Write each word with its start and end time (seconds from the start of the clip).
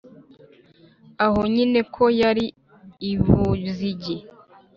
aho 1.25 1.39
nyine 1.53 1.79
ko 1.93 2.03
yari 2.21 2.45
i 3.09 3.11
buzigi 3.21 4.15